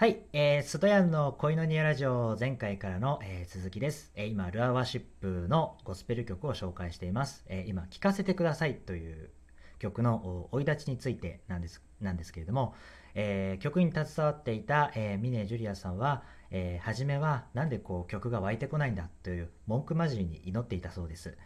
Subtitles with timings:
[0.00, 7.44] はい、えー、ストヤンの恋のニアラジオ前回からの、えー、続きです、えー、今、ルアーワシップのゴスペル曲を紹介しています。
[7.48, 9.28] えー、今、聴かせてくださいという
[9.78, 12.74] 曲の生い立ちについてなんですなんですけれども、
[13.14, 21.36] えー、曲に携わっていた、えー、ミネ・ジュリアさんは、えー、初めはなんでこう曲が湧いてこないんだという文句交じりに祈っていたそうです。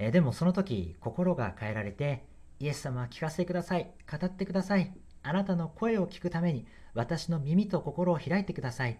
[0.00, 2.24] えー、でもその時、心が変えられて、
[2.58, 4.92] イエス様聞かせてください、語ってください、
[5.22, 8.98] あなたの声を聞くために私の耳と心を開いてください。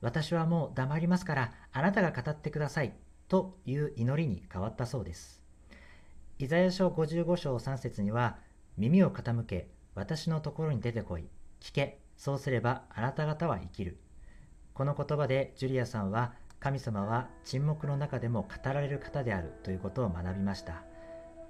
[0.00, 2.92] 私はもう黙りますから、あなたが語ってください。
[3.28, 5.42] という祈りに変わったそうです。
[6.38, 8.38] イザヤ書55章3節には、
[8.76, 11.28] 耳を傾け、私のところに出てこい。
[11.60, 12.00] 聞け。
[12.16, 13.98] そうすればあなた方は生きる。
[14.72, 20.82] この言葉でジュリアさんは、神様は沈黙の中でも語られる方であるということを学びました。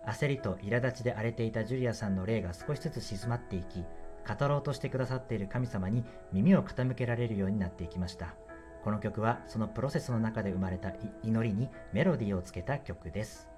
[0.06, 3.84] 焦りと苛立ちで荒れていたジュリアさんの霊が少しずつ静まっていき、
[4.26, 8.34] 語ろうとしてくださっている神様に耳を傾けられるようになっていきました。
[8.82, 13.48] この曲はそのプロセスの中で生まれた祈りにメロディーをつけた曲です。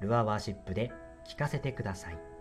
[0.00, 0.92] ルアーワーシップで
[1.24, 2.35] 聴かせてください。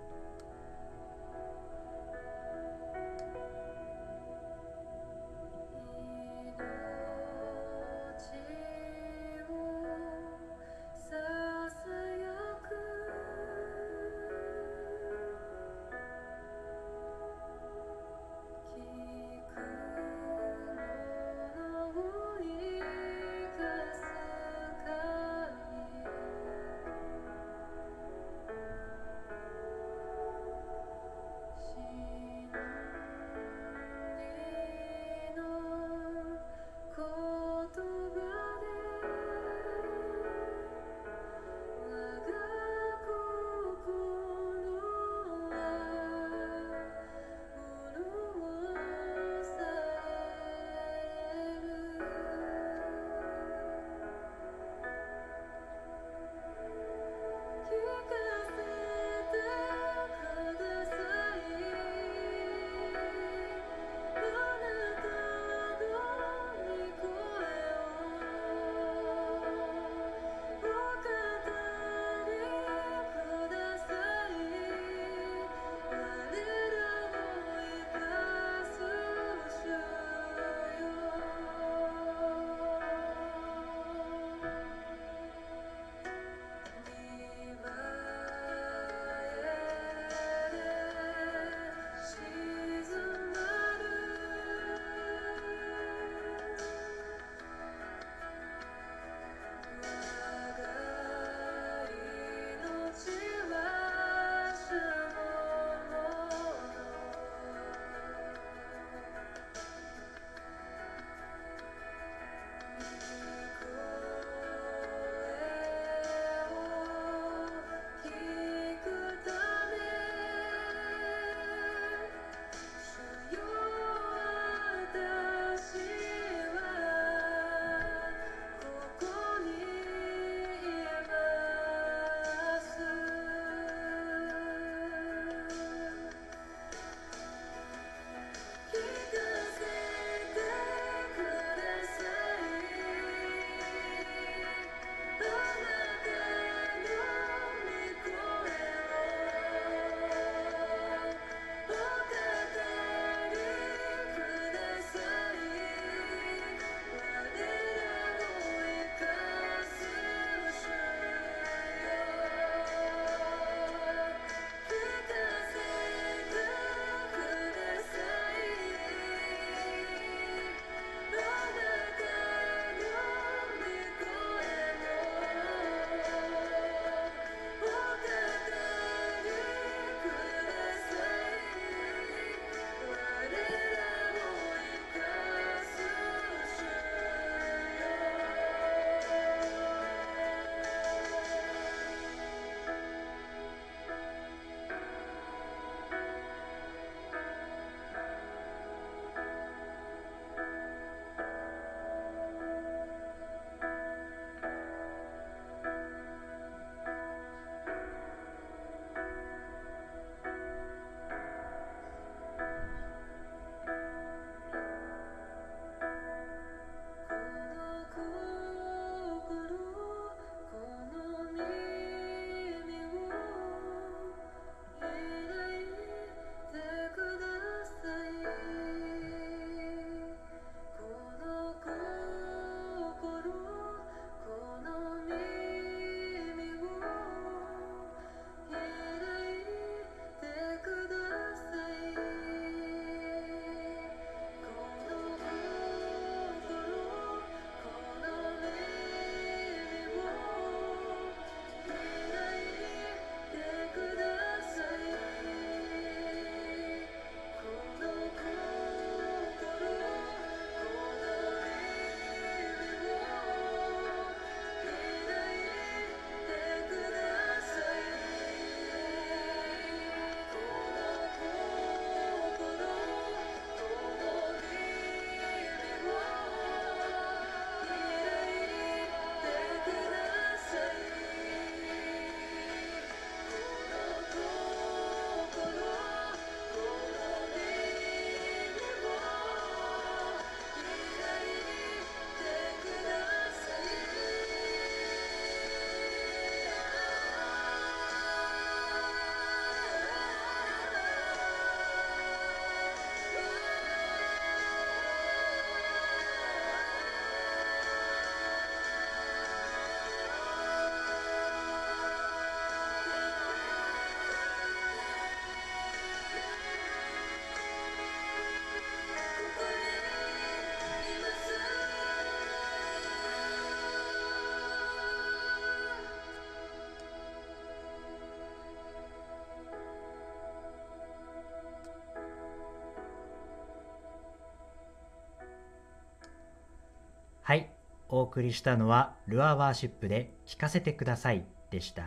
[337.28, 337.50] はい、
[337.90, 341.82] お送りしたのはルアーワーシップで聴かせてくださいでした。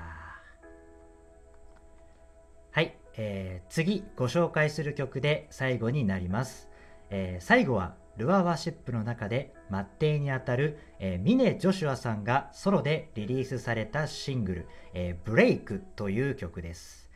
[2.73, 6.69] はい、えー次ご紹介する曲で最後になります。
[7.11, 17.07] えー最後はルアーワーシップの中で末弟にあたる、えーミネ・ジョシュアさんがソロでリリースされたシングル「えーブレイク」という曲です。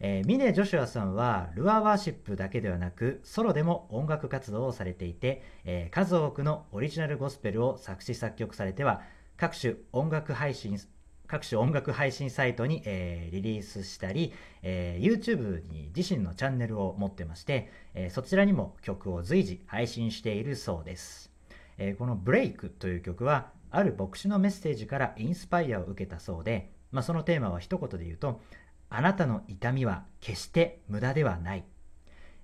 [0.00, 9.02] えーミネ・ジョシュアさんはルアーワーシップだけではなくソロでも音楽活動をされていて、えー数多くのオリジナルゴスペルを作詞作曲されては
[9.36, 10.78] 各種音楽配信
[11.26, 21.32] 各種音楽配信サイトに、えーリリースしたり、えー YouTube に自身のチャンネルを持ってまして、えーそちらにも曲を随時配信しているそうです、
[21.76, 28.40] えーこの「ブレイクという曲はある牧師のメッセージからインスパイアを受けたそうで、まあ、そのテーマは一言で言うと
[28.90, 31.64] あなたの痛みは決して無駄ではない。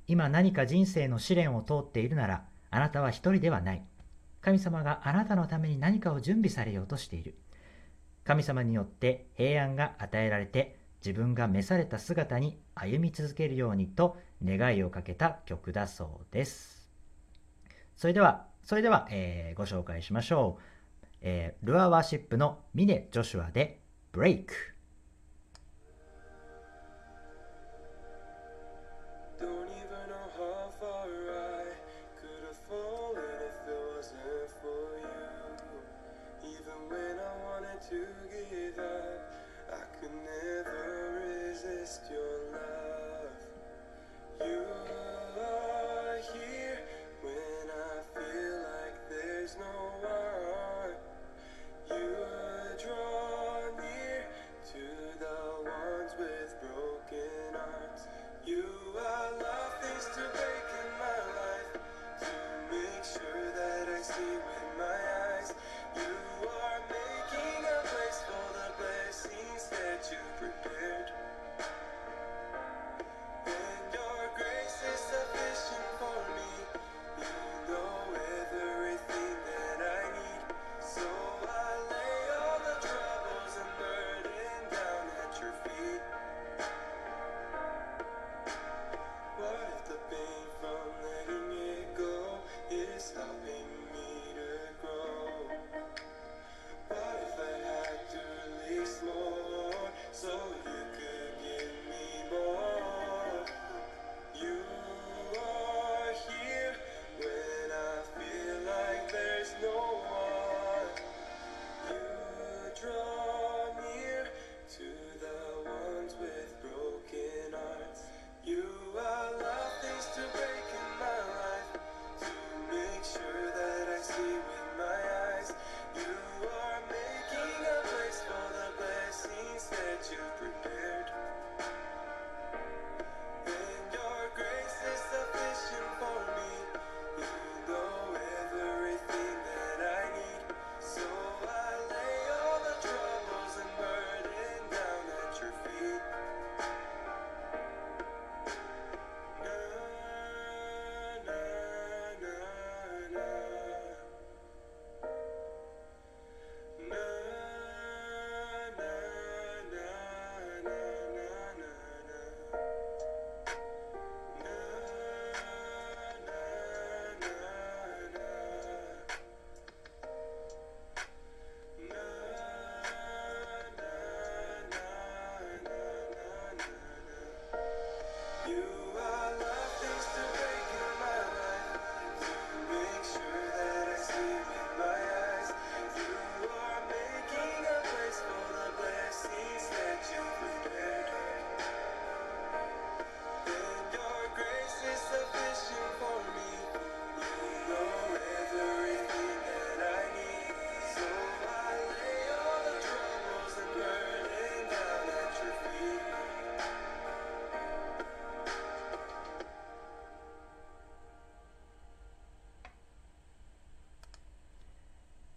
[0.06, 3.84] 今何か人生の試練を通っているならあなたは一人ではない。
[4.40, 7.34] 神様があなたのために何かを準備されようとしている。
[8.24, 16.90] 神様によって平安が与えられて自分が召された姿に歩み続けるようにと願いをかけた曲だそうです。
[17.96, 20.62] それではそれでは、えーご紹介しましょう、
[21.20, 23.80] えールアーワーシップのミネ・ジョシュアで
[24.12, 24.54] 「ブレイク」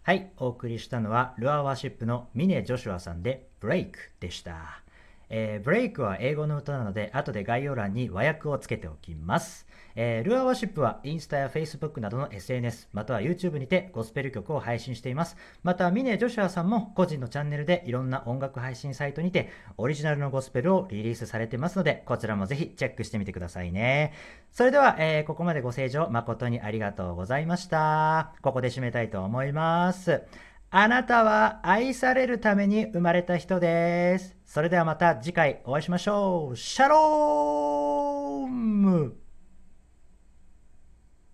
[0.08, 4.82] はい、お送りしたのはルアーワーシップの峰・ジョシュアさんで「ブレイク」でした、
[5.30, 9.66] えーブレイクは英語の歌なので、後で概要欄に和訳をつけておきます。
[9.94, 15.36] えールアーワシップはインスタやフェイスブックなどの SNS、または YouTube にてゴスペル曲を配信しています。
[15.62, 24.12] また、ミネ・ジョシュアさんも個人のチャンネルでいろんな音楽配信サイトにてオリジナルのゴスペルをリリースされてますので、こちらもぜひチェックしてみてくださいね。
[24.52, 28.32] それでは、えーここまでご清聴誠にありがとうございました。
[28.40, 30.22] ここで締めたいと思います。
[30.70, 34.36] あなたは愛されるために生まれた人です。
[34.44, 36.56] それではまた次回お会いしましょう。
[36.58, 39.16] シャローム